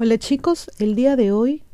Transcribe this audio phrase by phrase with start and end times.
[0.00, 1.64] Hola chicos, el día de hoy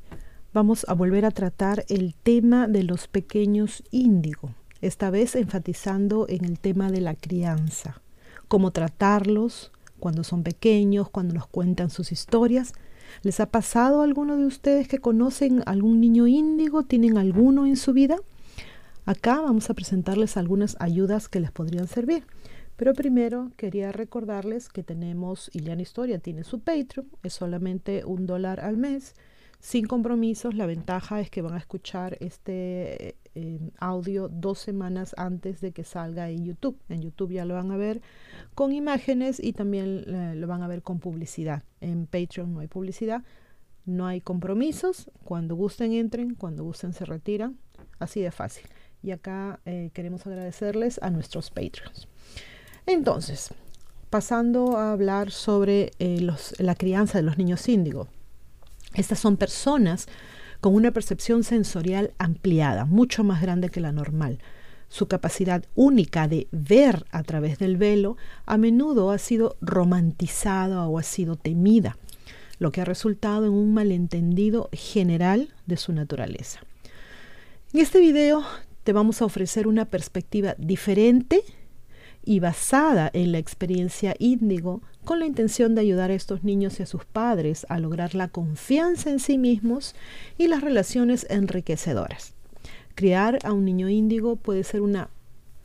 [0.54, 6.46] vamos a volver a tratar el tema de los pequeños índigo, esta vez enfatizando en
[6.46, 8.00] el tema de la crianza,
[8.48, 12.72] cómo tratarlos cuando son pequeños, cuando nos cuentan sus historias.
[13.22, 16.82] ¿Les ha pasado a alguno de ustedes que conocen algún niño índigo?
[16.82, 18.16] ¿Tienen alguno en su vida?
[19.04, 22.24] Acá vamos a presentarles algunas ayudas que les podrían servir.
[22.76, 28.60] Pero primero quería recordarles que tenemos Iliana Historia, tiene su Patreon, es solamente un dólar
[28.60, 29.14] al mes,
[29.60, 30.54] sin compromisos.
[30.54, 35.84] La ventaja es que van a escuchar este eh, audio dos semanas antes de que
[35.84, 36.78] salga en YouTube.
[36.88, 38.02] En YouTube ya lo van a ver
[38.54, 41.62] con imágenes y también eh, lo van a ver con publicidad.
[41.80, 43.22] En Patreon no hay publicidad,
[43.86, 45.10] no hay compromisos.
[45.24, 47.56] Cuando gusten entren, cuando gusten se retiran.
[47.98, 48.66] Así de fácil.
[49.02, 52.08] Y acá eh, queremos agradecerles a nuestros Patreons.
[52.86, 53.50] Entonces,
[54.10, 56.26] pasando a hablar sobre eh,
[56.58, 58.08] la crianza de los niños índigo.
[58.94, 60.06] Estas son personas
[60.60, 64.38] con una percepción sensorial ampliada, mucho más grande que la normal.
[64.88, 70.98] Su capacidad única de ver a través del velo a menudo ha sido romantizada o
[70.98, 71.96] ha sido temida,
[72.58, 76.60] lo que ha resultado en un malentendido general de su naturaleza.
[77.72, 78.44] En este video
[78.84, 81.42] te vamos a ofrecer una perspectiva diferente
[82.24, 86.82] y basada en la experiencia índigo con la intención de ayudar a estos niños y
[86.82, 89.94] a sus padres a lograr la confianza en sí mismos
[90.38, 92.34] y las relaciones enriquecedoras.
[92.94, 95.10] Criar a un niño índigo puede ser una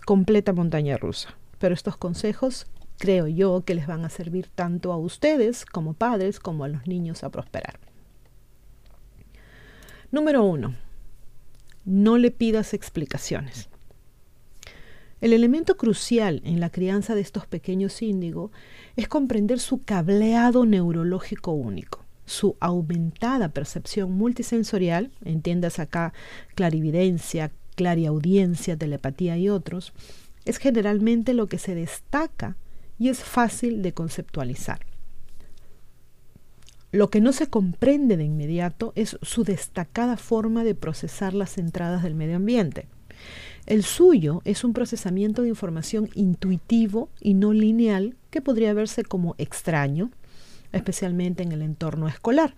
[0.06, 2.68] completa montaña rusa, pero estos consejos
[2.98, 6.88] creo yo que les van a servir tanto a ustedes como padres como a los
[6.88, 7.80] niños a prosperar.
[10.12, 10.76] Número uno,
[11.86, 13.70] no le pidas explicaciones.
[15.22, 18.52] El elemento crucial en la crianza de estos pequeños índigo
[18.96, 26.14] es comprender su cableado neurológico único, su aumentada percepción multisensorial, entiendas acá
[26.56, 29.94] clarividencia, clariaudiencia, telepatía y otros,
[30.46, 32.56] es generalmente lo que se destaca
[32.98, 34.80] y es fácil de conceptualizar.
[36.92, 42.04] Lo que no se comprende de inmediato es su destacada forma de procesar las entradas
[42.04, 42.88] del medio ambiente.
[43.66, 49.36] El suyo es un procesamiento de información intuitivo y no lineal que podría verse como
[49.38, 50.10] extraño,
[50.72, 52.56] especialmente en el entorno escolar.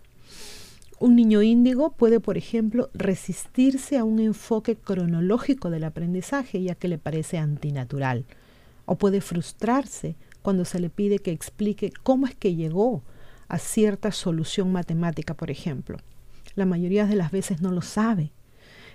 [1.00, 6.88] Un niño índigo puede, por ejemplo, resistirse a un enfoque cronológico del aprendizaje, ya que
[6.88, 8.26] le parece antinatural,
[8.86, 13.04] o puede frustrarse cuando se le pide que explique cómo es que llegó
[13.48, 15.98] a cierta solución matemática, por ejemplo.
[16.56, 18.32] La mayoría de las veces no lo sabe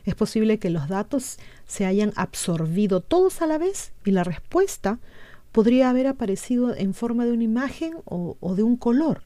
[0.07, 5.01] es posible que los datos se hayan absorbido todos a la vez y la respuesta
[5.51, 9.25] podría haber aparecido en forma de una imagen o, de un color.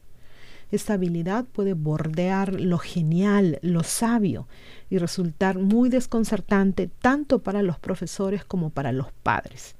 [0.71, 4.47] Esta habilidad puede bordear lo genial, lo sabio
[4.89, 9.75] y resultar muy desconcertante tanto para los profesores como para los padres.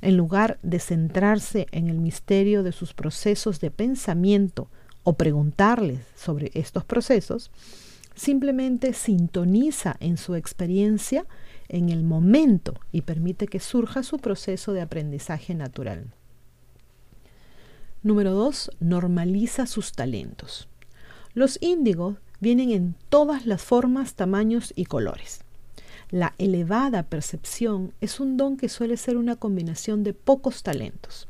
[0.00, 4.68] En lugar de centrarse en el misterio de sus procesos de pensamiento
[5.02, 7.50] o preguntarles sobre estos procesos,
[8.16, 11.26] simplemente sintoniza en su experiencia
[11.68, 16.12] en el momento y permite que surja su proceso de aprendizaje natural.
[18.02, 18.72] Número 2.
[18.80, 20.68] Normaliza sus talentos.
[21.34, 25.40] Los índigos vienen en todas las formas, tamaños y colores.
[26.10, 31.26] La elevada percepción es un don que suele ser una combinación de pocos talentos.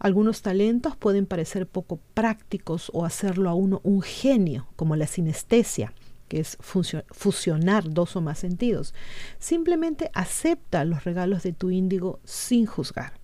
[0.00, 5.92] Algunos talentos pueden parecer poco prácticos o hacerlo a uno un genio, como la sinestesia,
[6.30, 8.94] que es fusionar dos o más sentidos.
[9.40, 13.14] Simplemente acepta los regalos de tu índigo sin juzgar.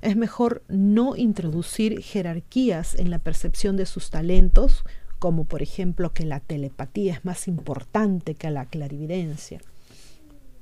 [0.00, 4.84] Es mejor no introducir jerarquías en la percepción de sus talentos,
[5.18, 9.60] como por ejemplo que la telepatía es más importante que la clarividencia.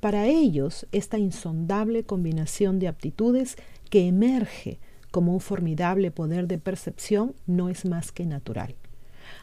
[0.00, 3.56] Para ellos, esta insondable combinación de aptitudes
[3.88, 4.81] que emerge
[5.12, 8.75] como un formidable poder de percepción no es más que natural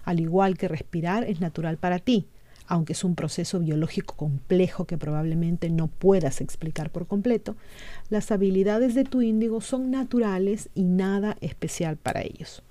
[0.04, 2.26] al igual que respirar, es natural para ti,
[2.68, 7.56] aunque es un proceso biológico complejo que probablemente no puedas explicar por completo,
[8.10, 12.62] las habilidades de tu índigo son naturales y nada especial para ellos.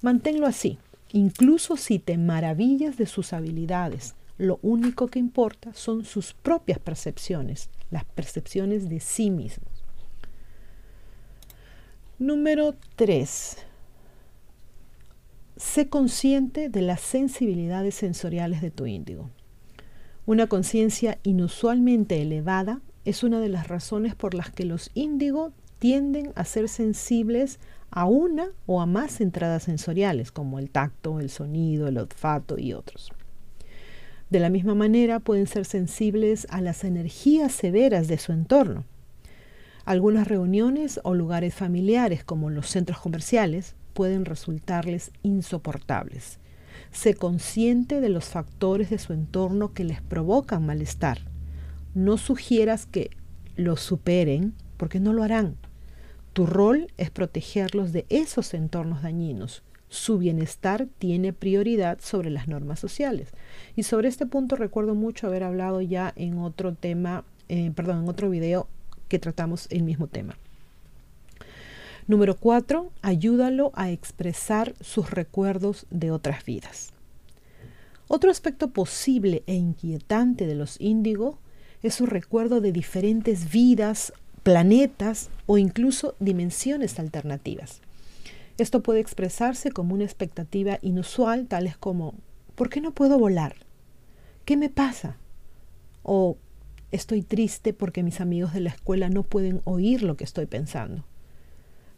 [0.00, 0.78] Manténlo así,
[1.12, 4.14] incluso si te maravillas de sus habilidades.
[4.38, 9.70] Lo único que importa son sus propias percepciones, las percepciones de sí mismos.
[12.18, 13.58] Número 3.
[15.56, 19.30] Sé consciente de las sensibilidades sensoriales de tu índigo.
[20.26, 26.32] Una conciencia inusualmente elevada es una de las razones por las que los índigo tienden
[26.34, 27.58] a ser sensibles
[27.90, 32.74] a una o a más entradas sensoriales, como el tacto, el sonido, el olfato y
[32.74, 33.10] otros.
[34.28, 38.84] De la misma manera pueden ser sensibles a las energías severas de su entorno.
[39.86, 46.38] Algunas reuniones o lugares familiares, como los centros comerciales, pueden resultarles insoportables.
[46.92, 51.18] Sé consciente de los factores de su entorno que les provocan malestar.
[51.94, 53.08] No sugieras que
[53.56, 55.56] los superen, porque no lo harán.
[56.34, 62.78] Tu rol es protegerlos de esos entornos dañinos, su bienestar tiene prioridad sobre las normas
[62.78, 63.30] sociales.
[63.76, 68.08] Y sobre este punto recuerdo mucho haber hablado ya en otro tema, eh, perdón, en
[68.10, 68.68] otro video
[69.08, 70.36] que tratamos el mismo tema.
[72.08, 76.92] Número cuatro, ayúdalo a expresar sus recuerdos de otras vidas.
[78.06, 81.40] Otro aspecto posible e inquietante de los índigo
[81.82, 84.12] es su recuerdo de diferentes vidas,
[84.44, 87.80] planetas o incluso dimensiones alternativas.
[88.56, 92.14] Esto puede expresarse como una expectativa inusual, tales como
[92.54, 93.56] ¿por qué no puedo volar?
[94.44, 95.16] ¿Qué me pasa?
[96.04, 96.38] O
[96.92, 101.04] estoy triste porque mis amigos de la escuela no pueden oír lo que estoy pensando.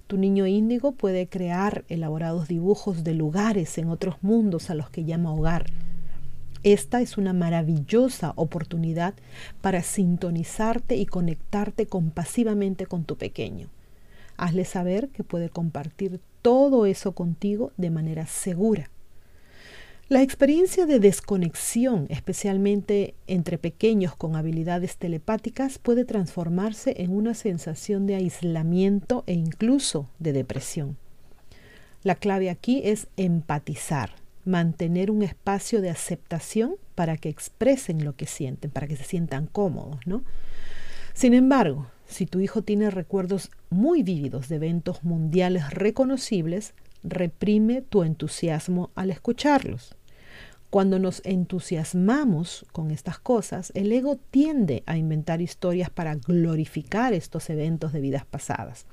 [0.08, 5.04] Tu niño índigo puede crear elaborados dibujos de lugares en otros mundos a los que
[5.04, 5.66] llama hogar.
[6.62, 9.12] Esta es una maravillosa oportunidad
[9.60, 13.68] para sintonizarte y conectarte compasivamente con tu pequeño.
[14.38, 18.88] Hazle saber que puede compartir todo eso contigo de manera segura.
[20.10, 28.06] La experiencia de desconexión, especialmente entre pequeños con habilidades telepáticas, puede transformarse en una sensación
[28.06, 30.96] de aislamiento e incluso de depresión.
[32.04, 34.12] La clave aquí es empatizar,
[34.46, 39.46] mantener un espacio de aceptación para que expresen lo que sienten, para que se sientan
[39.46, 40.24] cómodos, ¿no?
[41.12, 46.72] Sin embargo, si tu hijo tiene recuerdos muy vívidos de eventos mundiales reconocibles,
[47.02, 49.97] reprime tu entusiasmo al escucharlos.
[50.70, 57.48] Cuando nos entusiasmamos con estas cosas, el ego tiende a inventar historias para glorificar estos
[57.48, 58.86] eventos de vidas pasadas.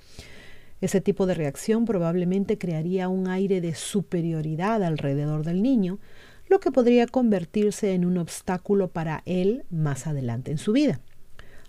[0.80, 6.00] Ese tipo de reacción probablemente crearía un aire de superioridad alrededor del niño,
[6.48, 11.01] lo que podría convertirse en un obstáculo para él más adelante en su vida.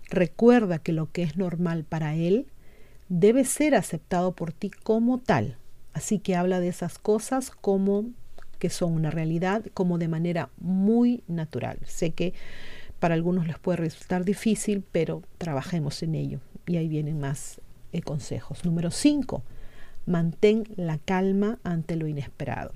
[0.09, 2.47] Recuerda que lo que es normal para él
[3.09, 5.57] debe ser aceptado por ti como tal.
[5.93, 8.05] Así que habla de esas cosas como
[8.57, 11.79] que son una realidad, como de manera muy natural.
[11.85, 12.33] Sé que
[12.99, 16.39] para algunos les puede resultar difícil, pero trabajemos en ello.
[16.65, 17.61] Y ahí vienen más
[17.91, 18.65] eh, consejos.
[18.65, 19.43] Número 5.
[20.05, 22.73] Mantén la calma ante lo inesperado.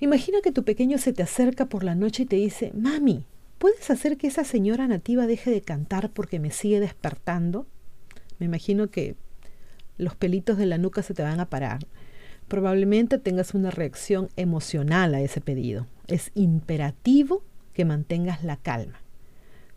[0.00, 3.24] Imagina que tu pequeño se te acerca por la noche y te dice, mami,
[3.62, 7.68] ¿Puedes hacer que esa señora nativa deje de cantar porque me sigue despertando?
[8.40, 9.14] Me imagino que
[9.98, 11.86] los pelitos de la nuca se te van a parar.
[12.52, 15.86] Probablemente tengas una reacción emocional a ese pedido.
[16.06, 19.00] Es imperativo que mantengas la calma.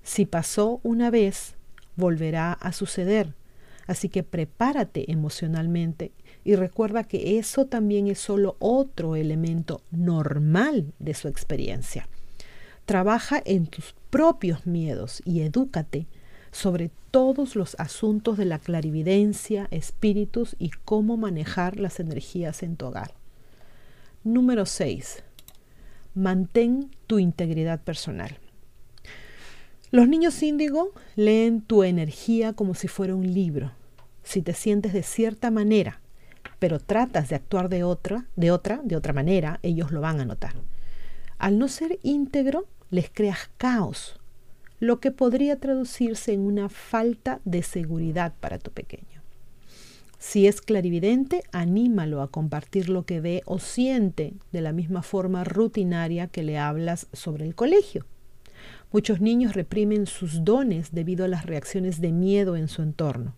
[0.04, 1.56] Si pasó una vez,
[1.96, 3.34] volverá a suceder.
[3.88, 6.12] Así que prepárate emocionalmente
[6.44, 12.10] y recuerda que eso también es solo otro elemento normal de su experiencia.
[12.84, 16.08] Trabaja en tus propios miedos y edúcate
[16.56, 22.86] sobre todos los asuntos de la clarividencia, espíritus y cómo manejar las energías en tu
[22.86, 23.14] hogar.
[24.24, 25.22] Número 6.
[26.14, 28.38] Mantén tu integridad personal.
[29.92, 33.74] Los niños índigo leen tu energía como si fuera un libro.
[34.24, 36.00] Si te sientes de cierta manera,
[36.58, 40.26] pero tratas de actuar de otra, de otra, de otra manera, ellos lo van a
[40.26, 40.54] notar.
[41.38, 44.22] Al no ser íntegro, les creas caos,
[44.86, 49.24] lo que podría traducirse en una falta de seguridad para tu pequeño.
[50.20, 55.44] Si es clarividente, anímalo a compartir lo que ve o siente de la misma forma
[55.44, 58.06] rutinaria que le hablas sobre el colegio.
[58.92, 63.34] Muchos niños reprimen sus dones debido a las reacciones de miedo en su entorno.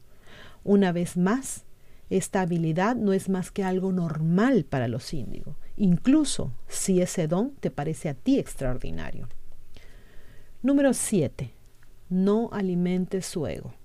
[0.66, 1.64] Una vez más,
[2.10, 7.52] esta habilidad no es más que algo normal para los índigos, incluso si ese don
[7.60, 9.30] te parece a ti extraordinario.
[10.64, 11.54] Número 7.
[12.10, 13.76] No alimentes su ego.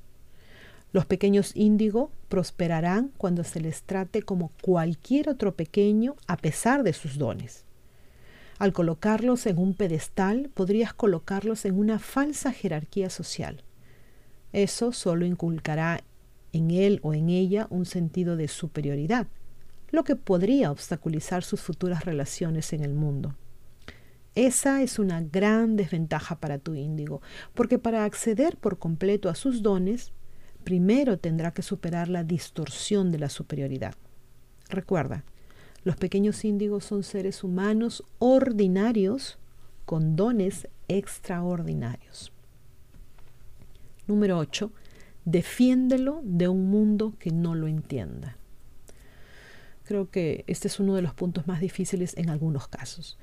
[0.91, 6.95] Los pequeños índigo prosperarán cuando se les trate como cualquier otro pequeño a pesar de
[6.95, 7.67] sus dones.
[8.59, 13.63] Al colocarlos en un pedestal, podrías colocarlos en una falsa jerarquía social.
[14.55, 16.03] Eso solo inculcará
[16.55, 19.27] en él o en ella un sentido de superioridad,
[19.91, 23.35] lo que podría obstaculizar sus futuras relaciones en el mundo.
[24.35, 27.21] Esa es una gran desventaja para tu índigo,
[27.55, 30.13] porque para acceder por completo a sus dones,
[30.65, 33.95] primero tendrá que superar la distorsión de la superioridad.
[34.71, 35.25] Recuerda,
[35.85, 39.39] los pequeños índigos son seres humanos ordinarios
[39.85, 42.33] con dones extraordinarios.
[44.07, 44.73] Número 8.
[45.25, 48.37] Defiéndelo de un mundo que no lo entienda.
[49.85, 53.19] Creo que este es uno de los puntos más difíciles en algunos casos.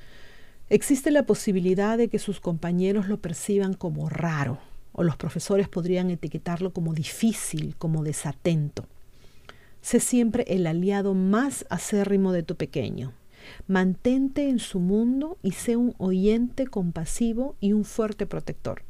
[0.72, 4.60] Existe la posibilidad de que sus compañeros lo perciban como raro,
[4.92, 8.86] o los profesores podrían etiquetarlo como difícil, como desatento.
[9.82, 13.14] Sé siempre el aliado más acérrimo de tu pequeño.
[13.66, 18.84] Mantente en su mundo y sé un oyente compasivo y un fuerte protector.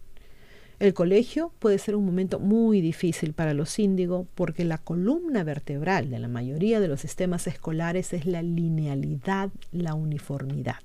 [0.79, 6.09] El colegio puede ser un momento muy difícil para los índigos porque la columna vertebral
[6.09, 10.77] de la mayoría de los sistemas escolares es la linealidad, la uniformidad.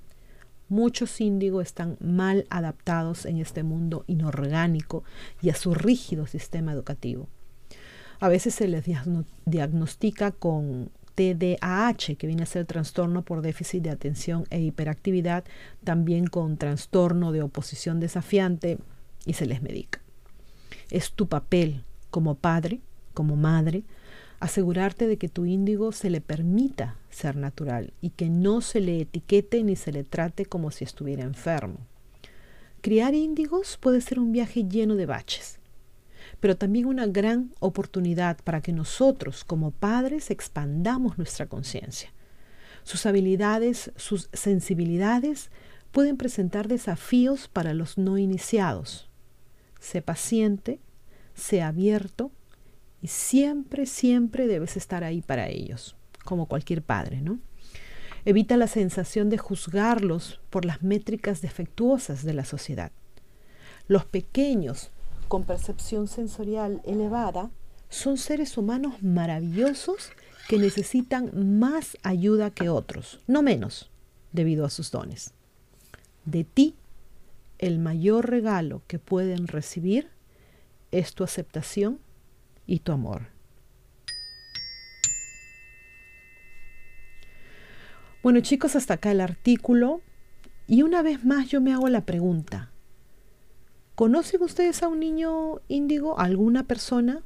[0.67, 5.03] Muchos índigos están mal adaptados en este mundo inorgánico
[5.41, 7.27] y a su rígido sistema educativo.
[8.19, 8.85] A veces se les
[9.45, 15.43] diagnostica con TDAH, que viene a ser trastorno por déficit de atención e hiperactividad,
[15.83, 18.77] también con trastorno de oposición desafiante,
[19.25, 20.01] y se les medica.
[20.91, 22.81] Es tu papel como padre,
[23.13, 23.83] como madre,
[24.45, 29.01] asegurarte de que tu índigo se le permita ser natural y que no se le
[29.01, 31.79] etiquete ni se le trate como si estuviera enfermo.
[32.81, 35.57] Criar índigos puede ser un viaje lleno de baches,
[36.39, 42.13] pero también una gran oportunidad para que nosotros como padres expandamos nuestra conciencia.
[42.83, 45.49] Sus habilidades, sus sensibilidades
[45.91, 49.09] pueden presentar desafíos para los no iniciados.
[49.79, 50.79] Sé paciente,
[51.33, 52.31] sé abierto
[53.07, 57.39] siempre, siempre debes estar ahí para ellos, como cualquier padre, ¿no?
[58.25, 62.91] Evita la sensación de juzgarlos por las métricas defectuosas de la sociedad.
[63.87, 64.89] Los pequeños
[65.27, 67.51] con percepción sensorial elevada
[67.89, 70.11] son seres humanos maravillosos
[70.47, 73.89] que necesitan más ayuda que otros, no menos,
[74.31, 75.33] debido a sus dones.
[76.25, 76.75] De ti,
[77.57, 80.09] el mayor regalo que pueden recibir
[80.91, 81.99] es tu aceptación
[82.65, 83.27] y tu amor.
[88.23, 90.01] Bueno chicos, hasta acá el artículo.
[90.67, 92.71] Y una vez más yo me hago la pregunta,
[93.95, 97.23] ¿Conocen ustedes a un niño índigo, alguna persona,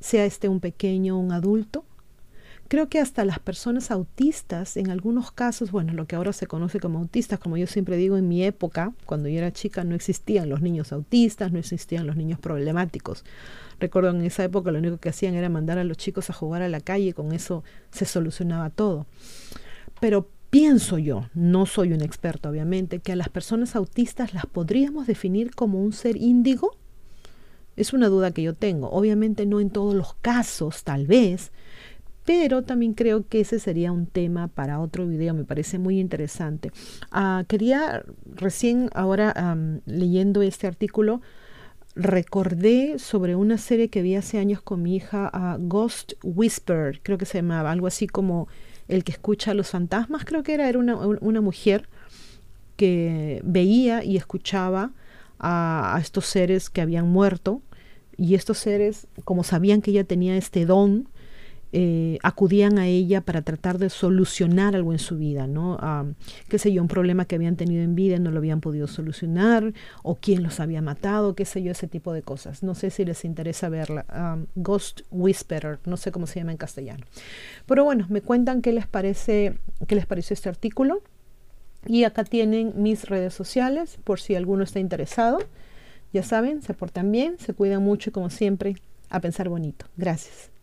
[0.00, 1.84] sea este un pequeño o un adulto?
[2.68, 6.80] Creo que hasta las personas autistas, en algunos casos, bueno, lo que ahora se conoce
[6.80, 10.48] como autistas, como yo siempre digo, en mi época, cuando yo era chica, no existían
[10.48, 13.24] los niños autistas, no existían los niños problemáticos.
[13.78, 16.62] Recuerdo en esa época lo único que hacían era mandar a los chicos a jugar
[16.62, 19.06] a la calle, y con eso se solucionaba todo.
[20.00, 25.06] Pero Pienso yo, no soy un experto obviamente, que a las personas autistas las podríamos
[25.06, 26.76] definir como un ser índigo.
[27.76, 28.88] Es una duda que yo tengo.
[28.90, 31.52] Obviamente no en todos los casos, tal vez,
[32.26, 36.72] pero también creo que ese sería un tema para otro video, me parece muy interesante.
[37.10, 38.04] Ah, quería
[38.34, 39.56] recién ahora
[39.86, 41.22] leyendo este artículo,
[41.94, 47.16] recordé sobre una serie que vi hace años con mi hija, uh, Ghost Whisper, creo
[47.16, 48.48] que se llamaba, algo así como
[48.88, 51.88] el que escucha a los fantasmas, creo que era, era una, una mujer
[52.76, 54.92] que veía y escuchaba
[55.38, 57.62] a, estos seres que habían muerto
[58.16, 61.08] y estos seres, como sabían que ella tenía este don,
[61.78, 65.76] eh, acudían a ella para tratar de solucionar algo en su vida, ¿no?
[66.48, 68.86] qué sé yo, un problema que habían tenido en vida y no lo habían podido
[68.86, 72.62] solucionar, o quién los había matado, qué sé yo, ese tipo de cosas.
[72.62, 74.06] No sé si les interesa verla.
[74.54, 77.04] Ghost Whisperer, no sé cómo se llama en castellano.
[77.66, 81.02] Pero bueno, me cuentan qué les parece, qué les pareció este artículo.
[81.86, 85.40] Y acá tienen mis redes sociales, por si alguno está interesado.
[86.14, 88.76] Ya saben, se portan bien, se cuidan mucho y como siempre,
[89.10, 89.84] a pensar bonito.
[89.98, 90.55] Gracias.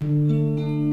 [0.00, 0.87] Thank you.